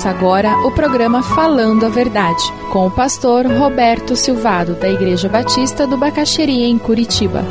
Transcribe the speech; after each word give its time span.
Começa 0.00 0.18
agora 0.18 0.56
o 0.66 0.70
programa 0.70 1.22
Falando 1.22 1.84
a 1.84 1.90
Verdade, 1.90 2.42
com 2.72 2.86
o 2.86 2.90
pastor 2.90 3.44
Roberto 3.44 4.16
Silvado, 4.16 4.72
da 4.72 4.88
Igreja 4.88 5.28
Batista 5.28 5.86
do 5.86 5.98
Bacaxeria, 5.98 6.66
em 6.66 6.78
Curitiba. 6.78 7.44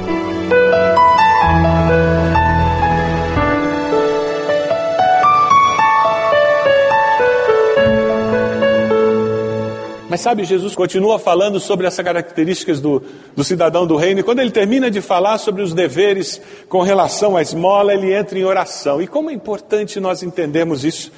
Mas 10.10 10.20
sabe, 10.22 10.44
Jesus 10.44 10.74
continua 10.74 11.20
falando 11.20 11.60
sobre 11.60 11.86
as 11.86 11.96
características 11.98 12.82
do, 12.82 13.04
do, 13.36 13.44
cidadão 13.44 13.86
do 13.86 13.96
reino, 13.96 14.22
e 14.22 14.24
quando 14.24 14.40
ele 14.40 14.50
termina 14.50 14.90
de 14.90 15.02
falar 15.02 15.38
sobre 15.38 15.62
os 15.62 15.72
deveres 15.72 16.42
com 16.68 16.82
relação 16.82 17.38
à 17.38 17.44
esmola, 17.44 17.94
ele 17.94 18.12
entra 18.12 18.40
em 18.40 18.44
oração. 18.44 19.00
E 19.00 19.06
como 19.06 19.30
é 19.30 19.34
importante 19.34 20.00
nós 20.00 20.24
entendermos 20.24 20.84
isso. 20.84 21.12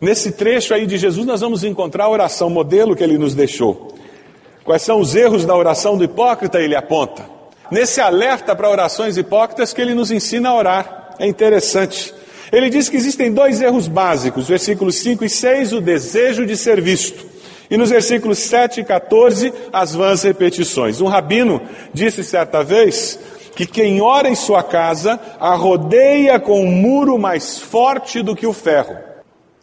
Nesse 0.00 0.32
trecho 0.32 0.74
aí 0.74 0.86
de 0.86 0.98
Jesus, 0.98 1.26
nós 1.26 1.40
vamos 1.40 1.64
encontrar 1.64 2.04
a 2.04 2.10
oração 2.10 2.50
modelo 2.50 2.94
que 2.94 3.02
ele 3.02 3.18
nos 3.18 3.34
deixou. 3.34 3.94
Quais 4.64 4.82
são 4.82 5.00
os 5.00 5.14
erros 5.14 5.44
da 5.44 5.56
oração 5.56 5.96
do 5.96 6.04
hipócrita? 6.04 6.60
Ele 6.60 6.74
aponta. 6.74 7.24
Nesse 7.70 8.00
alerta 8.00 8.54
para 8.54 8.70
orações 8.70 9.16
hipócritas 9.16 9.72
que 9.72 9.80
ele 9.80 9.94
nos 9.94 10.10
ensina 10.10 10.50
a 10.50 10.54
orar. 10.54 11.14
É 11.18 11.26
interessante. 11.26 12.14
Ele 12.52 12.68
diz 12.70 12.88
que 12.88 12.96
existem 12.96 13.32
dois 13.32 13.60
erros 13.60 13.88
básicos, 13.88 14.48
versículos 14.48 14.96
5 14.96 15.24
e 15.24 15.30
6, 15.30 15.72
o 15.72 15.80
desejo 15.80 16.46
de 16.46 16.56
ser 16.56 16.80
visto 16.80 17.34
e 17.70 17.76
nos 17.76 17.90
versículos 17.90 18.38
7 18.38 18.80
e 18.80 18.84
14, 18.84 19.52
as 19.72 19.94
vãs 19.94 20.22
repetições. 20.22 21.00
Um 21.00 21.06
rabino 21.06 21.60
disse 21.92 22.22
certa 22.22 22.62
vez 22.62 23.18
que 23.56 23.66
quem 23.66 24.00
ora 24.00 24.28
em 24.28 24.34
sua 24.34 24.62
casa 24.62 25.18
a 25.40 25.54
rodeia 25.54 26.38
com 26.38 26.60
um 26.60 26.70
muro 26.70 27.18
mais 27.18 27.58
forte 27.58 28.22
do 28.22 28.36
que 28.36 28.46
o 28.46 28.52
ferro. 28.52 28.96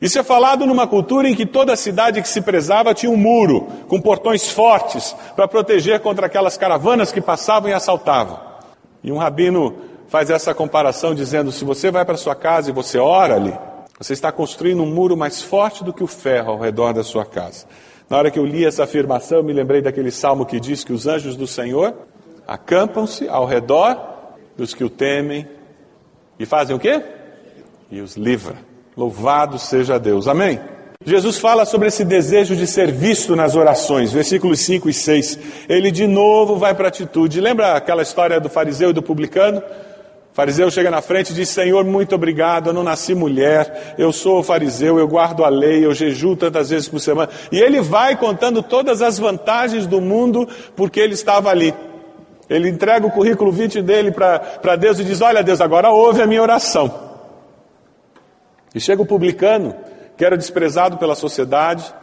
Isso 0.02 0.18
é 0.18 0.24
falado 0.24 0.66
numa 0.66 0.88
cultura 0.88 1.30
em 1.30 1.36
que 1.36 1.46
toda 1.46 1.76
cidade 1.76 2.24
que 2.24 2.28
se 2.28 2.42
prezava 2.42 2.92
tinha 2.92 3.12
um 3.12 3.16
muro, 3.16 3.68
com 3.88 4.02
portões 4.02 4.50
fortes, 4.50 5.16
para 5.36 5.48
proteger 5.48 6.00
contra 6.00 6.26
aquelas 6.26 6.58
caravanas 6.58 7.12
que 7.12 7.22
passavam 7.22 7.70
e 7.70 7.74
assaltavam. 7.74 8.40
E 9.04 9.12
um 9.12 9.18
rabino 9.18 9.76
faz 10.08 10.32
essa 10.32 10.56
comparação 10.56 11.14
dizendo: 11.14 11.52
se 11.52 11.64
você 11.64 11.92
vai 11.92 12.04
para 12.04 12.18
sua 12.18 12.34
casa 12.34 12.72
e 12.72 12.74
você 12.74 12.98
ora 12.98 13.36
ali, 13.36 13.54
você 14.00 14.14
está 14.14 14.32
construindo 14.32 14.82
um 14.82 14.88
muro 14.88 15.16
mais 15.16 15.40
forte 15.40 15.84
do 15.84 15.94
que 15.94 16.04
o 16.04 16.08
ferro 16.08 16.54
ao 16.54 16.60
redor 16.60 16.94
da 16.94 17.04
sua 17.04 17.24
casa. 17.24 17.68
Na 18.10 18.18
hora 18.18 18.32
que 18.32 18.40
eu 18.40 18.46
li 18.46 18.66
essa 18.66 18.84
afirmação, 18.86 19.38
eu 19.38 19.44
me 19.44 19.54
lembrei 19.54 19.84
daquele 19.84 20.10
salmo 20.10 20.48
que 20.48 20.60
diz 20.60 20.84
que 20.84 20.92
os 20.92 21.06
anjos 21.06 21.38
do 21.38 21.46
Senhor 21.46 21.96
acampam-se 22.48 23.30
ao 23.30 23.46
redor 23.46 23.98
dos 24.58 24.74
que 24.74 24.84
o 24.84 24.90
temem 24.90 25.48
e 26.40 26.46
fazem 26.46 26.76
o 26.76 26.80
quê? 26.80 27.04
E 27.92 28.02
os 28.02 28.18
livra. 28.18 28.71
Louvado 28.95 29.58
seja 29.58 30.00
Deus. 30.00 30.28
Amém? 30.28 30.59
Jesus 31.03 31.39
fala 31.39 31.66
sobre 31.66 31.88
esse 31.88 32.06
desejo 32.06 32.56
de 32.56 32.67
ser 32.67 32.92
visto 32.92 33.36
nas 33.36 33.56
orações, 33.56 34.11
versículos 34.11 34.59
5 34.59 34.88
e 34.88 34.94
6. 34.94 35.39
Ele 35.67 35.89
de 35.89 36.06
novo 36.06 36.58
vai 36.58 36.75
para 36.75 36.88
a 36.88 36.89
atitude. 36.89 37.42
Lembra 37.42 37.73
aquela 37.75 38.03
história 38.03 38.39
do 38.39 38.50
fariseu 38.50 38.92
e 38.92 38.94
do 38.94 39.02
publicano? 39.02 39.59
O 39.59 40.36
fariseu 40.36 40.69
chega 40.69 40.92
na 40.92 41.02
frente 41.02 41.31
e 41.31 41.34
diz: 41.34 41.50
Senhor, 41.50 41.84
muito 41.84 42.14
obrigado, 42.14 42.67
eu 42.67 42.73
não 42.73 42.84
nasci 42.84 43.16
mulher, 43.16 43.95
eu 43.97 44.12
sou 44.12 44.44
fariseu, 44.44 45.00
eu 45.00 45.08
guardo 45.08 45.44
a 45.44 45.50
lei, 45.50 45.84
eu 45.84 45.94
jejuo 45.94 46.36
tantas 46.36 46.69
vezes 46.69 46.88
por 46.88 47.00
semana. 47.00 47.30
E 47.52 47.59
ele 47.59 47.81
vai 47.81 48.16
contando 48.16 48.62
todas 48.62 49.02
as 49.02 49.17
vantagens 49.17 49.88
do 49.88 50.00
mundo 50.00 50.47
porque 50.75 51.00
ele 51.00 51.16
estava 51.16 51.50
ali. 51.50 51.73
Ele 52.47 52.69
entrega 52.69 53.08
o 53.08 53.12
currículo 53.12 53.52
20 53.52 53.81
dele 53.81 54.12
para 54.12 54.75
Deus 54.75 55.00
e 55.00 55.03
diz: 55.03 55.19
Olha, 55.19 55.42
Deus, 55.42 55.59
agora 55.59 55.89
ouve 55.89 56.22
a 56.22 56.28
minha 56.28 56.44
oração. 56.44 57.11
E 58.74 58.80
chega 58.80 59.02
o 59.02 59.06
publicano, 59.06 59.76
que 60.18 60.24
era 60.24 60.38
desprezado 60.38 60.98
pela 60.98 61.16
sociedade, 61.16 61.94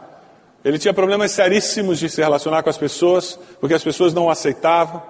ele 0.63 0.77
tinha 0.77 0.93
problemas 0.93 1.31
seríssimos 1.31 1.99
de 1.99 2.09
se 2.09 2.21
relacionar 2.21 2.63
com 2.63 2.69
as 2.69 2.77
pessoas, 2.77 3.39
porque 3.59 3.73
as 3.73 3.83
pessoas 3.83 4.13
não 4.13 4.25
o 4.25 4.29
aceitavam. 4.29 5.01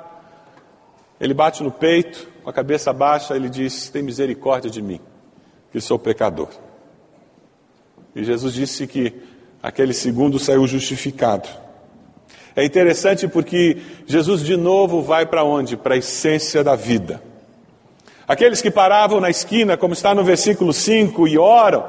Ele 1.20 1.34
bate 1.34 1.64
no 1.64 1.72
peito, 1.72 2.28
com 2.44 2.50
a 2.50 2.54
cabeça 2.54 2.94
baixa, 2.94 3.36
ele 3.36 3.50
diz: 3.50 3.90
Tem 3.90 4.02
misericórdia 4.02 4.70
de 4.70 4.82
mim, 4.82 5.00
que 5.72 5.82
sou 5.82 5.98
pecador. 5.98 6.50
E 8.16 8.24
Jesus 8.24 8.54
disse 8.54 8.86
que 8.88 9.14
aquele 9.62 9.94
segundo 9.94 10.40
saiu 10.40 10.66
justificado. 10.68 11.50
É 12.56 12.64
interessante 12.64 13.28
porque 13.28 13.78
Jesus 14.06 14.44
de 14.44 14.56
novo 14.56 15.02
vai 15.02 15.26
para 15.26 15.44
onde? 15.44 15.78
Para 15.78 15.96
a 15.96 15.98
essência 15.98 16.64
da 16.64 16.76
vida. 16.76 17.22
Aqueles 18.30 18.62
que 18.62 18.70
paravam 18.70 19.20
na 19.20 19.32
esquina, 19.32 19.76
como 19.76 19.92
está 19.92 20.14
no 20.14 20.24
versículo 20.24 20.72
5, 20.72 21.28
e 21.28 21.36
oram, 21.36 21.84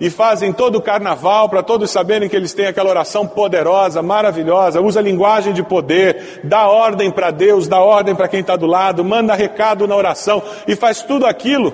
e 0.00 0.10
fazem 0.10 0.52
todo 0.52 0.74
o 0.74 0.82
carnaval 0.82 1.48
para 1.48 1.62
todos 1.62 1.88
saberem 1.88 2.28
que 2.28 2.34
eles 2.34 2.52
têm 2.52 2.66
aquela 2.66 2.90
oração 2.90 3.28
poderosa, 3.28 4.02
maravilhosa, 4.02 4.80
usa 4.80 5.00
linguagem 5.00 5.52
de 5.52 5.62
poder, 5.62 6.40
dá 6.42 6.66
ordem 6.66 7.12
para 7.12 7.30
Deus, 7.30 7.68
dá 7.68 7.78
ordem 7.78 8.12
para 8.12 8.26
quem 8.26 8.40
está 8.40 8.56
do 8.56 8.66
lado, 8.66 9.04
manda 9.04 9.36
recado 9.36 9.86
na 9.86 9.94
oração 9.94 10.42
e 10.66 10.74
faz 10.74 11.00
tudo 11.02 11.26
aquilo. 11.26 11.72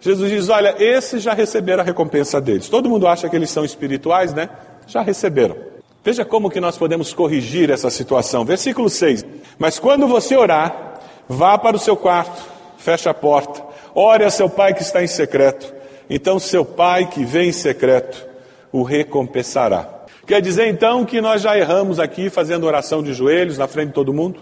Jesus 0.00 0.30
diz: 0.30 0.48
Olha, 0.48 0.76
esses 0.78 1.20
já 1.20 1.34
receberam 1.34 1.82
a 1.82 1.84
recompensa 1.84 2.40
deles. 2.40 2.68
Todo 2.68 2.88
mundo 2.88 3.08
acha 3.08 3.28
que 3.28 3.34
eles 3.34 3.50
são 3.50 3.64
espirituais, 3.64 4.32
né? 4.32 4.48
Já 4.86 5.02
receberam. 5.02 5.56
Veja 6.04 6.24
como 6.24 6.48
que 6.48 6.60
nós 6.60 6.78
podemos 6.78 7.12
corrigir 7.12 7.70
essa 7.70 7.90
situação. 7.90 8.44
Versículo 8.44 8.88
6. 8.88 9.26
Mas 9.58 9.80
quando 9.80 10.06
você 10.06 10.36
orar, 10.36 11.00
vá 11.28 11.58
para 11.58 11.74
o 11.74 11.80
seu 11.80 11.96
quarto, 11.96 12.57
feche 12.78 13.08
a 13.08 13.14
porta, 13.14 13.62
ore 13.94 14.24
a 14.24 14.30
seu 14.30 14.48
pai 14.48 14.72
que 14.72 14.82
está 14.82 15.02
em 15.02 15.06
secreto 15.06 15.76
então 16.10 16.38
seu 16.38 16.64
pai 16.64 17.06
que 17.06 17.24
vem 17.24 17.50
em 17.50 17.52
secreto 17.52 18.26
o 18.72 18.82
recompensará. 18.82 20.04
Quer 20.26 20.40
dizer 20.40 20.68
então 20.68 21.04
que 21.04 21.20
nós 21.20 21.42
já 21.42 21.56
erramos 21.56 21.98
aqui 21.98 22.30
fazendo 22.30 22.66
oração 22.66 23.02
de 23.02 23.12
joelhos 23.12 23.58
na 23.58 23.66
frente 23.66 23.88
de 23.88 23.94
todo 23.94 24.12
mundo? 24.12 24.40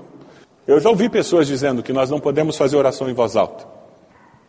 Eu 0.67 0.81
já 0.81 0.89
ouvi 0.89 1.09
pessoas 1.09 1.47
dizendo 1.47 1.83
que 1.83 1.93
nós 1.93 2.11
não 2.11 2.19
podemos 2.19 2.57
fazer 2.57 2.77
oração 2.77 3.09
em 3.09 3.15
voz 3.15 3.37
alta. 3.37 3.65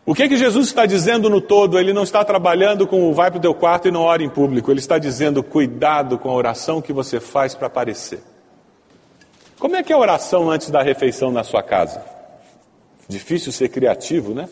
O 0.04 0.16
que, 0.16 0.28
que 0.28 0.38
Jesus 0.38 0.68
está 0.68 0.86
dizendo 0.86 1.30
no 1.30 1.42
todo? 1.42 1.78
Ele 1.78 1.92
não 1.92 2.04
está 2.04 2.24
trabalhando 2.24 2.88
com 2.88 3.10
o 3.10 3.14
vai 3.14 3.30
para 3.30 3.40
o 3.40 3.42
teu 3.42 3.54
quarto 3.54 3.88
e 3.88 3.92
não 3.92 4.02
ora 4.02 4.24
em 4.24 4.30
público. 4.30 4.72
Ele 4.72 4.80
está 4.80 4.98
dizendo 4.98 5.44
cuidado 5.44 6.18
com 6.18 6.30
a 6.30 6.34
oração 6.34 6.82
que 6.82 6.94
você 6.94 7.20
faz 7.20 7.54
para 7.54 7.68
aparecer. 7.68 8.20
Como 9.60 9.76
é 9.76 9.84
que 9.84 9.92
é 9.92 9.96
a 9.96 10.00
oração 10.00 10.50
antes 10.50 10.70
da 10.70 10.82
refeição 10.82 11.32
na 11.32 11.44
sua 11.44 11.62
casa? 11.62 12.17
Difícil 13.08 13.52
ser 13.52 13.70
criativo, 13.70 14.34
né? 14.34 14.50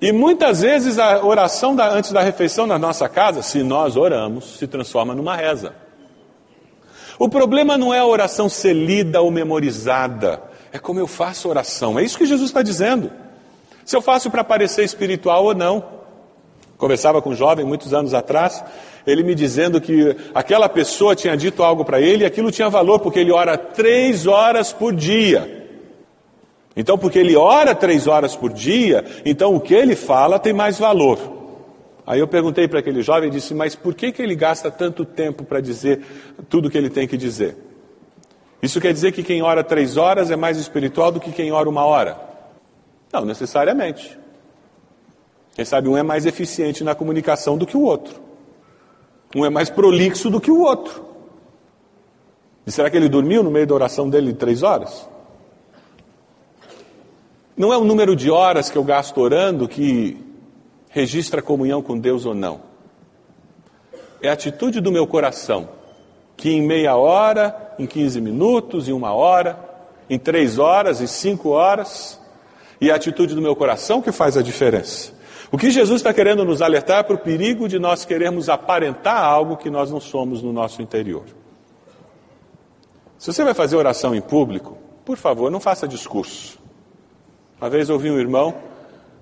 E 0.00 0.12
muitas 0.12 0.60
vezes 0.60 0.98
a 0.98 1.24
oração 1.24 1.74
da, 1.74 1.88
antes 1.88 2.12
da 2.12 2.20
refeição 2.20 2.66
na 2.66 2.78
nossa 2.78 3.08
casa, 3.08 3.40
se 3.40 3.62
nós 3.62 3.96
oramos, 3.96 4.58
se 4.58 4.66
transforma 4.66 5.14
numa 5.14 5.34
reza. 5.34 5.74
O 7.18 7.28
problema 7.28 7.78
não 7.78 7.94
é 7.94 8.00
a 8.00 8.06
oração 8.06 8.48
ser 8.48 8.74
lida 8.74 9.22
ou 9.22 9.30
memorizada, 9.30 10.42
é 10.72 10.78
como 10.78 10.98
eu 11.00 11.06
faço 11.06 11.48
oração. 11.48 11.98
É 11.98 12.02
isso 12.02 12.18
que 12.18 12.26
Jesus 12.26 12.50
está 12.50 12.60
dizendo. 12.60 13.10
Se 13.84 13.96
eu 13.96 14.02
faço 14.02 14.30
para 14.30 14.42
parecer 14.42 14.84
espiritual 14.84 15.44
ou 15.44 15.54
não. 15.54 15.94
Conversava 16.76 17.22
com 17.22 17.30
um 17.30 17.36
jovem 17.36 17.64
muitos 17.64 17.94
anos 17.94 18.12
atrás, 18.12 18.62
ele 19.06 19.22
me 19.22 19.34
dizendo 19.34 19.80
que 19.80 20.16
aquela 20.34 20.68
pessoa 20.68 21.14
tinha 21.14 21.36
dito 21.36 21.62
algo 21.62 21.84
para 21.84 22.00
ele 22.00 22.24
e 22.24 22.26
aquilo 22.26 22.50
tinha 22.50 22.68
valor, 22.68 22.98
porque 22.98 23.20
ele 23.20 23.30
ora 23.30 23.56
três 23.56 24.26
horas 24.26 24.72
por 24.72 24.92
dia. 24.92 25.63
Então, 26.76 26.98
porque 26.98 27.18
ele 27.18 27.36
ora 27.36 27.74
três 27.74 28.06
horas 28.06 28.34
por 28.34 28.52
dia, 28.52 29.04
então 29.24 29.54
o 29.54 29.60
que 29.60 29.74
ele 29.74 29.94
fala 29.94 30.38
tem 30.38 30.52
mais 30.52 30.78
valor. 30.78 31.18
Aí 32.06 32.20
eu 32.20 32.28
perguntei 32.28 32.68
para 32.68 32.80
aquele 32.80 33.00
jovem 33.00 33.28
e 33.28 33.32
disse: 33.32 33.54
Mas 33.54 33.74
por 33.74 33.94
que, 33.94 34.12
que 34.12 34.20
ele 34.20 34.34
gasta 34.34 34.70
tanto 34.70 35.04
tempo 35.04 35.44
para 35.44 35.60
dizer 35.60 36.02
tudo 36.48 36.68
o 36.68 36.70
que 36.70 36.76
ele 36.76 36.90
tem 36.90 37.06
que 37.06 37.16
dizer? 37.16 37.56
Isso 38.60 38.80
quer 38.80 38.92
dizer 38.92 39.12
que 39.12 39.22
quem 39.22 39.42
ora 39.42 39.62
três 39.62 39.96
horas 39.96 40.30
é 40.30 40.36
mais 40.36 40.58
espiritual 40.58 41.12
do 41.12 41.20
que 41.20 41.30
quem 41.30 41.52
ora 41.52 41.68
uma 41.68 41.84
hora? 41.84 42.18
Não 43.12 43.24
necessariamente. 43.24 44.18
Quem 45.54 45.64
sabe 45.64 45.88
um 45.88 45.96
é 45.96 46.02
mais 46.02 46.26
eficiente 46.26 46.82
na 46.82 46.94
comunicação 46.94 47.56
do 47.56 47.66
que 47.66 47.76
o 47.76 47.82
outro. 47.82 48.20
Um 49.34 49.44
é 49.44 49.50
mais 49.50 49.70
prolixo 49.70 50.28
do 50.30 50.40
que 50.40 50.50
o 50.50 50.60
outro. 50.60 51.04
E 52.66 52.72
será 52.72 52.90
que 52.90 52.96
ele 52.96 53.08
dormiu 53.08 53.42
no 53.42 53.50
meio 53.50 53.66
da 53.66 53.74
oração 53.74 54.08
dele 54.08 54.32
de 54.32 54.38
três 54.38 54.62
horas? 54.62 55.08
Não 57.56 57.72
é 57.72 57.76
o 57.76 57.84
número 57.84 58.16
de 58.16 58.30
horas 58.30 58.68
que 58.68 58.76
eu 58.76 58.82
gasto 58.82 59.18
orando 59.18 59.68
que 59.68 60.20
registra 60.90 61.40
comunhão 61.40 61.80
com 61.80 61.96
Deus 61.96 62.26
ou 62.26 62.34
não. 62.34 62.62
É 64.20 64.28
a 64.28 64.32
atitude 64.32 64.80
do 64.80 64.90
meu 64.90 65.06
coração, 65.06 65.68
que 66.36 66.50
em 66.50 66.66
meia 66.66 66.96
hora, 66.96 67.74
em 67.78 67.86
15 67.86 68.20
minutos, 68.20 68.88
em 68.88 68.92
uma 68.92 69.12
hora, 69.12 69.56
em 70.10 70.18
três 70.18 70.58
horas 70.58 71.00
e 71.00 71.06
cinco 71.06 71.50
horas, 71.50 72.20
e 72.80 72.90
é 72.90 72.92
a 72.92 72.96
atitude 72.96 73.36
do 73.36 73.42
meu 73.42 73.54
coração 73.54 74.02
que 74.02 74.10
faz 74.10 74.36
a 74.36 74.42
diferença. 74.42 75.12
O 75.52 75.56
que 75.56 75.70
Jesus 75.70 76.00
está 76.00 76.12
querendo 76.12 76.44
nos 76.44 76.60
alertar 76.60 76.98
é 76.98 77.02
para 77.04 77.14
o 77.14 77.18
perigo 77.18 77.68
de 77.68 77.78
nós 77.78 78.04
querermos 78.04 78.48
aparentar 78.48 79.22
algo 79.22 79.56
que 79.56 79.70
nós 79.70 79.92
não 79.92 80.00
somos 80.00 80.42
no 80.42 80.52
nosso 80.52 80.82
interior. 80.82 81.24
Se 83.16 83.32
você 83.32 83.44
vai 83.44 83.54
fazer 83.54 83.76
oração 83.76 84.12
em 84.12 84.20
público, 84.20 84.76
por 85.04 85.16
favor, 85.16 85.52
não 85.52 85.60
faça 85.60 85.86
discurso. 85.86 86.63
Uma 87.64 87.70
vez 87.70 87.88
ouvi 87.88 88.10
um 88.10 88.18
irmão, 88.18 88.54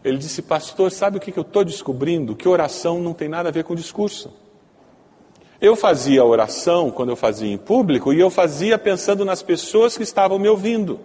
ele 0.02 0.18
disse, 0.18 0.42
pastor, 0.42 0.90
sabe 0.90 1.16
o 1.16 1.20
que 1.20 1.32
eu 1.32 1.42
estou 1.42 1.64
descobrindo? 1.64 2.34
Que 2.34 2.48
oração 2.48 3.00
não 3.00 3.12
tem 3.12 3.28
nada 3.28 3.50
a 3.50 3.52
ver 3.52 3.62
com 3.62 3.72
discurso. 3.72 4.32
Eu 5.60 5.76
fazia 5.76 6.24
oração 6.24 6.90
quando 6.90 7.10
eu 7.10 7.14
fazia 7.14 7.48
em 7.48 7.56
público 7.56 8.12
e 8.12 8.18
eu 8.18 8.30
fazia 8.30 8.76
pensando 8.76 9.24
nas 9.24 9.44
pessoas 9.44 9.96
que 9.96 10.02
estavam 10.02 10.40
me 10.40 10.48
ouvindo, 10.48 10.98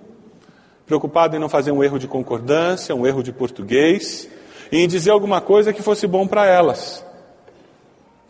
preocupado 0.87 1.35
em 1.35 1.39
não 1.39 1.47
fazer 1.47 1.71
um 1.71 1.83
erro 1.83 1.99
de 1.99 2.07
concordância, 2.07 2.95
um 2.95 3.05
erro 3.05 3.21
de 3.21 3.31
português, 3.31 4.27
e 4.71 4.79
em 4.79 4.87
dizer 4.87 5.11
alguma 5.11 5.39
coisa 5.39 5.71
que 5.71 5.83
fosse 5.83 6.07
bom 6.07 6.25
para 6.25 6.47
elas. 6.47 7.05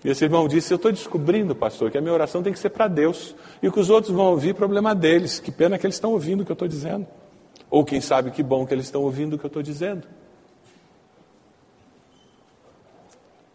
E 0.03 0.09
esse 0.09 0.25
irmão 0.25 0.49
disse: 0.49 0.73
Eu 0.73 0.75
estou 0.75 0.91
descobrindo, 0.91 1.55
pastor, 1.55 1.89
que 1.89 1.97
a 1.97 2.01
minha 2.01 2.13
oração 2.13 2.43
tem 2.43 2.51
que 2.51 2.59
ser 2.59 2.71
para 2.71 2.89
Deus. 2.89 3.33
E 3.63 3.69
o 3.69 3.71
que 3.71 3.79
os 3.79 3.89
outros 3.89 4.13
vão 4.13 4.25
ouvir, 4.25 4.53
problema 4.53 4.93
deles. 4.93 5.39
Que 5.39 5.49
pena 5.49 5.77
que 5.77 5.85
eles 5.85 5.95
estão 5.95 6.11
ouvindo 6.11 6.41
o 6.41 6.45
que 6.45 6.51
eu 6.51 6.55
estou 6.55 6.67
dizendo. 6.67 7.07
Ou 7.69 7.83
quem 7.83 7.99
sabe 7.99 8.31
que 8.31 8.41
bom 8.41 8.65
que 8.65 8.73
eles 8.73 8.85
estão 8.85 9.01
ouvindo 9.01 9.35
o 9.35 9.39
que 9.39 9.45
eu 9.45 9.49
estou 9.49 9.61
dizendo. 9.61 10.07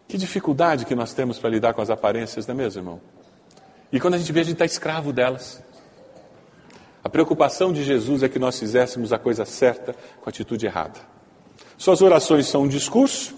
Que 0.07 0.17
dificuldade 0.17 0.85
que 0.85 0.93
nós 0.93 1.13
temos 1.13 1.39
para 1.39 1.49
lidar 1.49 1.73
com 1.73 1.81
as 1.81 1.89
aparências, 1.89 2.45
não 2.45 2.53
é 2.53 2.57
mesmo, 2.57 2.79
irmão? 2.79 3.01
E 3.91 3.99
quando 3.99 4.13
a 4.13 4.17
gente 4.17 4.31
vê, 4.31 4.41
a 4.41 4.43
gente 4.43 4.53
está 4.53 4.65
escravo 4.65 5.11
delas. 5.11 5.63
A 7.03 7.09
preocupação 7.09 7.73
de 7.73 7.83
Jesus 7.83 8.23
é 8.23 8.29
que 8.29 8.39
nós 8.39 8.57
fizéssemos 8.57 9.11
a 9.11 9.17
coisa 9.17 9.43
certa 9.43 9.93
com 9.93 10.27
a 10.27 10.29
atitude 10.29 10.65
errada. 10.65 10.99
Suas 11.77 12.01
orações 12.01 12.47
são 12.47 12.63
um 12.63 12.67
discurso, 12.67 13.35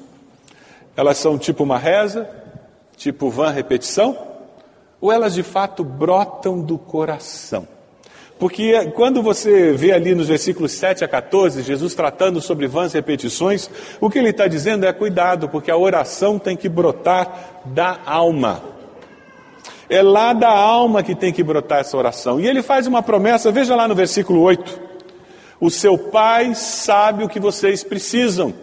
elas 0.95 1.18
são 1.18 1.38
tipo 1.38 1.63
uma 1.63 1.77
reza, 1.77 2.30
tipo 2.95 3.30
vã 3.30 3.50
repetição, 3.50 4.18
ou 5.01 5.12
elas 5.12 5.33
de 5.33 5.44
fato 5.44 5.83
brotam 5.83 6.62
do 6.62 6.77
coração? 6.77 7.68
Porque 8.38 8.92
quando 8.94 9.24
você 9.24 9.72
vê 9.72 9.94
ali 9.94 10.14
nos 10.14 10.28
versículos 10.28 10.74
7 10.74 11.06
a 11.06 11.08
14, 11.08 11.62
Jesus 11.62 11.96
tratando 11.96 12.42
sobre 12.42 12.68
vãs 12.68 12.92
repetições, 12.92 13.70
o 14.02 14.10
que 14.10 14.20
ele 14.20 14.30
está 14.30 14.46
dizendo 14.46 14.86
é 14.86 14.92
cuidado, 14.92 15.48
porque 15.48 15.72
a 15.72 15.78
oração 15.78 16.38
tem 16.38 16.58
que 16.58 16.68
brotar 16.68 17.62
da 17.66 17.98
alma. 18.06 18.62
É 19.90 20.02
lá 20.02 20.34
da 20.34 20.50
alma 20.50 21.02
que 21.02 21.16
tem 21.16 21.32
que 21.32 21.44
brotar 21.44 21.80
essa 21.80 21.96
oração. 21.96 22.40
E 22.40 22.48
ele 22.48 22.62
faz 22.62 22.88
uma 22.88 23.02
promessa, 23.02 23.52
veja 23.52 23.74
lá 23.74 23.88
no 23.88 23.96
versículo 23.96 24.42
8: 24.42 24.82
O 25.60 25.70
seu 25.70 25.98
pai 25.98 26.56
sabe 26.56 27.24
o 27.24 27.30
que 27.30 27.40
vocês 27.40 27.84
precisam. 27.86 28.54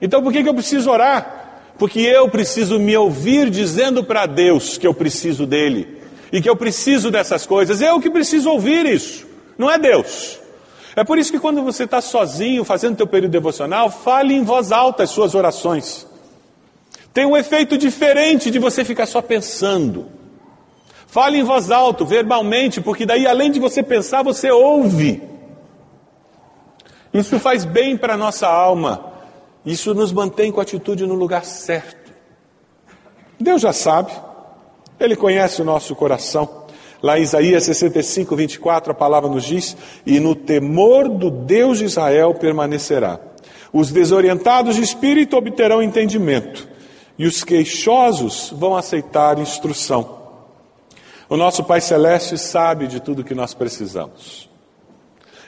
Então 0.00 0.22
por 0.22 0.32
que, 0.32 0.42
que 0.42 0.48
eu 0.48 0.54
preciso 0.54 0.88
orar? 0.88 1.72
Porque 1.78 1.98
eu 2.00 2.28
preciso 2.28 2.78
me 2.78 2.96
ouvir 2.96 3.50
dizendo 3.50 4.04
para 4.04 4.26
Deus 4.26 4.78
que 4.78 4.86
eu 4.86 4.94
preciso 4.94 5.46
dele 5.46 5.99
e 6.32 6.40
que 6.40 6.48
eu 6.48 6.56
preciso 6.56 7.10
dessas 7.10 7.46
coisas. 7.46 7.80
Eu 7.80 8.00
que 8.00 8.10
preciso 8.10 8.50
ouvir 8.50 8.86
isso, 8.86 9.26
não 9.58 9.70
é 9.70 9.78
Deus. 9.78 10.38
É 10.96 11.04
por 11.04 11.18
isso 11.18 11.30
que 11.30 11.38
quando 11.38 11.62
você 11.62 11.84
está 11.84 12.00
sozinho 12.00 12.64
fazendo 12.64 12.96
teu 12.96 13.06
período 13.06 13.32
devocional, 13.32 13.90
fale 13.90 14.34
em 14.34 14.42
voz 14.42 14.72
alta 14.72 15.04
as 15.04 15.10
suas 15.10 15.34
orações. 15.34 16.06
Tem 17.12 17.24
um 17.24 17.36
efeito 17.36 17.78
diferente 17.78 18.50
de 18.50 18.58
você 18.58 18.84
ficar 18.84 19.06
só 19.06 19.22
pensando. 19.22 20.06
Fale 21.06 21.38
em 21.38 21.42
voz 21.42 21.70
alta, 21.70 22.04
verbalmente, 22.04 22.80
porque 22.80 23.04
daí 23.04 23.26
além 23.26 23.50
de 23.50 23.58
você 23.58 23.82
pensar, 23.82 24.22
você 24.22 24.50
ouve. 24.50 25.22
Isso 27.12 27.38
faz 27.40 27.64
bem 27.64 27.96
para 27.96 28.14
a 28.14 28.16
nossa 28.16 28.46
alma. 28.46 29.12
Isso 29.64 29.92
nos 29.94 30.12
mantém 30.12 30.52
com 30.52 30.60
a 30.60 30.62
atitude 30.62 31.06
no 31.06 31.14
lugar 31.14 31.44
certo. 31.44 32.12
Deus 33.38 33.60
já 33.60 33.72
sabe. 33.72 34.12
Ele 35.00 35.16
conhece 35.16 35.62
o 35.62 35.64
nosso 35.64 35.96
coração. 35.96 36.48
Lá 37.02 37.18
em 37.18 37.22
Isaías 37.22 37.64
65, 37.64 38.36
24, 38.36 38.92
a 38.92 38.94
palavra 38.94 39.28
nos 39.28 39.44
diz: 39.44 39.76
E 40.04 40.20
no 40.20 40.34
temor 40.34 41.08
do 41.08 41.30
Deus 41.30 41.78
de 41.78 41.86
Israel 41.86 42.34
permanecerá. 42.34 43.18
Os 43.72 43.90
desorientados 43.90 44.76
de 44.76 44.82
espírito 44.82 45.36
obterão 45.36 45.82
entendimento, 45.82 46.68
e 47.18 47.26
os 47.26 47.42
queixosos 47.42 48.52
vão 48.54 48.76
aceitar 48.76 49.38
instrução. 49.38 50.18
O 51.28 51.36
nosso 51.36 51.64
Pai 51.64 51.80
Celeste 51.80 52.36
sabe 52.36 52.86
de 52.86 53.00
tudo 53.00 53.24
que 53.24 53.34
nós 53.34 53.54
precisamos. 53.54 54.50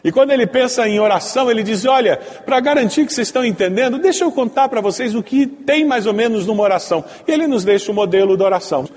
E 0.05 0.11
quando 0.11 0.33
ele 0.33 0.47
pensa 0.47 0.89
em 0.89 0.99
oração, 0.99 1.51
ele 1.51 1.63
diz: 1.63 1.85
Olha, 1.85 2.17
para 2.17 2.59
garantir 2.61 3.07
que 3.07 3.13
vocês 3.13 3.29
estão 3.29 3.45
entendendo, 3.45 3.99
deixa 3.99 4.25
eu 4.25 4.33
contar 4.33 4.69
para 4.69 4.81
vocês 4.81 5.15
o 5.15 5.23
que 5.23 5.47
tem 5.47 5.85
mais 5.85 6.07
ou 6.07 6.13
menos 6.13 6.47
numa 6.47 6.63
oração. 6.63 7.05
E 7.27 7.31
ele 7.31 7.47
nos 7.47 7.65
deixa 7.65 7.93
o 7.93 7.95
modelo 7.95 8.37
da 8.37 8.45
oração. 8.45 8.89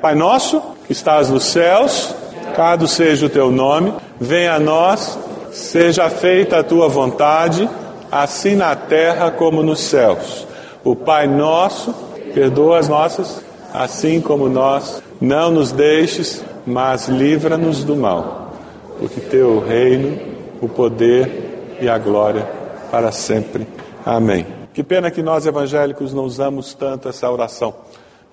Pai 0.00 0.14
nosso, 0.14 0.60
que 0.86 0.92
estás 0.92 1.30
nos 1.30 1.44
céus, 1.44 2.14
cado 2.54 2.86
seja 2.86 3.26
o 3.26 3.30
teu 3.30 3.50
nome, 3.50 3.94
venha 4.20 4.54
a 4.54 4.60
nós, 4.60 5.18
seja 5.52 6.10
feita 6.10 6.58
a 6.58 6.64
tua 6.64 6.88
vontade, 6.88 7.68
assim 8.10 8.54
na 8.54 8.76
terra 8.76 9.30
como 9.30 9.62
nos 9.62 9.80
céus. 9.80 10.46
O 10.84 10.94
Pai 10.94 11.26
nosso, 11.26 11.94
perdoa 12.34 12.78
as 12.78 12.88
nossas, 12.88 13.42
assim 13.72 14.20
como 14.20 14.48
nós, 14.48 15.02
não 15.20 15.50
nos 15.50 15.72
deixes, 15.72 16.44
mas 16.66 17.08
livra-nos 17.08 17.84
do 17.84 17.96
mal, 17.96 18.52
porque 18.98 19.20
teu 19.20 19.60
reino, 19.60 20.18
o 20.60 20.68
poder 20.68 21.76
e 21.80 21.88
a 21.88 21.98
glória 21.98 22.46
para 22.90 23.10
sempre. 23.10 23.66
Amém. 24.04 24.46
Que 24.72 24.82
pena 24.82 25.10
que 25.10 25.22
nós 25.22 25.46
evangélicos 25.46 26.12
não 26.12 26.24
usamos 26.24 26.74
tanto 26.74 27.08
essa 27.08 27.30
oração. 27.30 27.74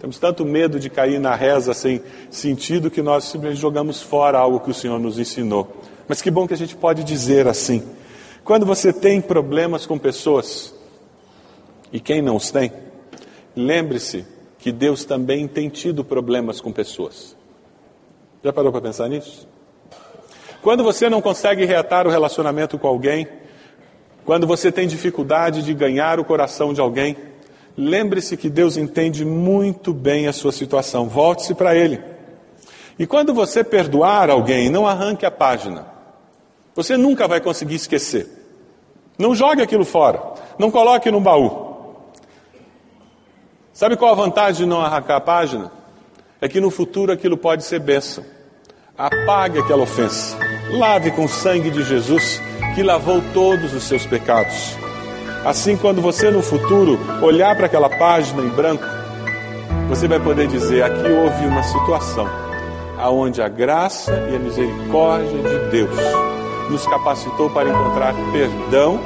Temos 0.02 0.18
tanto 0.18 0.44
medo 0.44 0.80
de 0.80 0.90
cair 0.90 1.20
na 1.20 1.36
reza 1.36 1.76
sem 1.76 2.02
sentido 2.32 2.90
que 2.90 3.04
nós 3.04 3.26
simplesmente 3.26 3.62
jogamos 3.62 4.02
fora 4.02 4.40
algo 4.40 4.60
que 4.60 4.72
o 4.72 4.74
Senhor 4.74 5.00
nos 5.00 5.20
ensinou. 5.20 5.78
Mas 6.08 6.24
que 6.24 6.32
bom 6.32 6.48
que 6.48 6.56
a 6.56 6.58
gente 6.58 6.76
pode 6.76 7.04
dizer 7.04 7.48
assim. 7.48 7.84
Quando 8.44 8.66
você 8.66 8.92
tem 8.92 9.22
problemas 9.22 9.86
com 9.86 10.00
pessoas, 10.00 10.74
e 11.94 12.00
quem 12.00 12.20
não 12.20 12.36
os 12.36 12.50
tem, 12.50 12.74
lembre-se 13.56 14.26
que 14.58 14.72
Deus 14.72 15.06
também 15.06 15.48
tem 15.48 15.70
tido 15.70 16.04
problemas 16.04 16.60
com 16.60 16.72
pessoas. 16.72 17.38
Já 18.44 18.52
parou 18.52 18.72
para 18.72 18.82
pensar 18.82 19.08
nisso? 19.08 19.48
Quando 20.64 20.84
você 20.84 21.12
não 21.12 21.22
consegue 21.22 21.64
reatar 21.64 22.08
o 22.08 22.10
relacionamento 22.10 22.76
com 22.80 22.88
alguém, 22.88 23.28
quando 24.26 24.48
você 24.48 24.72
tem 24.72 24.88
dificuldade 24.88 25.62
de 25.62 25.76
ganhar 25.76 26.20
o 26.20 26.26
coração 26.26 26.74
de 26.74 26.82
alguém, 26.82 27.16
Lembre-se 27.78 28.36
que 28.36 28.50
Deus 28.50 28.78
entende 28.78 29.24
muito 29.24 29.94
bem 29.94 30.28
a 30.28 30.34
sua 30.34 30.52
situação. 30.52 31.08
Volte-se 31.08 31.54
para 31.54 31.76
Ele. 31.76 32.02
E 33.00 33.08
quando 33.08 33.34
você 33.34 33.64
perdoar 33.64 34.30
alguém, 34.30 34.70
não 34.70 34.86
arranque 34.86 35.26
a 35.26 35.32
página. 35.32 35.86
Você 36.76 36.98
nunca 36.98 37.28
vai 37.28 37.42
conseguir 37.42 37.76
esquecer. 37.76 38.28
Não 39.18 39.34
jogue 39.34 39.62
aquilo 39.62 39.86
fora. 39.86 40.22
Não 40.58 40.70
coloque 40.70 41.10
no 41.10 41.20
baú. 41.20 41.72
Sabe 43.74 43.96
qual 43.96 44.12
a 44.12 44.16
vantagem 44.16 44.66
de 44.66 44.70
não 44.70 44.82
arrancar 44.82 45.16
a 45.16 45.22
página? 45.22 45.72
É 46.40 46.48
que 46.48 46.60
no 46.60 46.70
futuro 46.70 47.12
aquilo 47.12 47.38
pode 47.38 47.64
ser 47.64 47.80
bênção. 47.80 48.24
Apague 48.98 49.60
aquela 49.60 49.84
ofensa. 49.84 50.38
Lave 50.72 51.12
com 51.12 51.26
o 51.26 51.30
sangue 51.30 51.72
de 51.72 51.84
Jesus 51.84 52.42
que 52.76 52.84
lavou 52.84 53.22
todos 53.34 53.74
os 53.74 53.84
seus 53.84 54.06
pecados. 54.06 54.76
Assim, 55.46 55.76
quando 55.76 56.02
você 56.02 56.30
no 56.30 56.42
futuro 56.42 57.00
olhar 57.22 57.56
para 57.56 57.66
aquela 57.66 57.90
página 57.90 58.44
em 58.44 58.50
branco, 58.50 58.84
você 59.90 60.08
vai 60.08 60.20
poder 60.20 60.48
dizer: 60.48 60.84
aqui 60.84 61.10
houve 61.10 61.46
uma 61.46 61.64
situação 61.64 62.28
aonde 63.00 63.42
a 63.42 63.50
graça 63.50 64.12
e 64.32 64.36
a 64.36 64.40
misericórdia 64.40 65.42
de 65.42 65.72
Deus 65.72 65.98
nos 66.70 66.86
capacitou 66.86 67.50
para 67.50 67.70
encontrar 67.70 68.14
perdão 68.32 69.00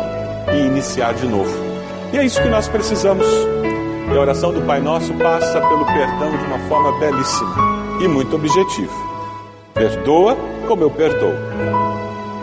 e 0.54 0.66
iniciar 0.68 1.14
de 1.14 1.26
novo. 1.26 1.52
E 2.14 2.18
é 2.18 2.26
isso 2.26 2.42
que 2.42 2.50
nós 2.50 2.68
precisamos. 2.68 3.26
E 3.26 4.16
a 4.16 4.22
oração 4.22 4.54
do 4.54 4.62
Pai 4.62 4.80
Nosso 4.80 5.14
passa 5.16 5.60
pelo 5.60 5.86
perdão 5.86 6.38
de 6.38 6.46
uma 6.46 6.60
forma 6.68 7.00
belíssima 7.00 7.56
e 8.02 8.08
muito 8.08 8.36
objetiva. 8.36 8.94
Perdoa 9.74 10.38
como 10.68 10.84
eu 10.84 10.92
perdoo. 10.92 11.34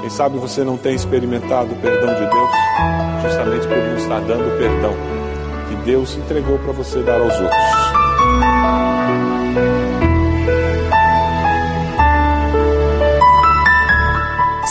Quem 0.03 0.11
sabe 0.11 0.37
você 0.37 0.65
não 0.65 0.77
tem 0.77 0.97
experimentado 0.97 1.73
o 1.73 1.77
perdão 1.77 2.13
de 2.13 2.29
Deus, 2.29 2.51
justamente 3.23 3.69
por 3.69 3.77
não 3.77 3.97
estar 3.97 4.21
dando 4.23 4.53
o 4.53 4.59
perdão 4.59 4.93
que 5.69 5.77
Deus 5.85 6.17
entregou 6.17 6.59
para 6.59 6.73
você 6.73 7.01
dar 7.05 7.21
aos 7.21 7.33
outros. 7.33 8.92